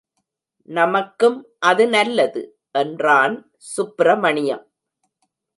[0.69, 1.37] நமக்கும்
[1.63, 2.43] அது நல்லது!
[2.75, 3.35] என்றான்
[3.69, 4.65] சுப்பிரமணியம்.